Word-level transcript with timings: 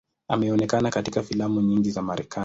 Ameonekana 0.27 0.89
katika 0.89 1.23
filamu 1.23 1.61
nyingi 1.61 1.91
za 1.91 2.01
Marekani. 2.01 2.39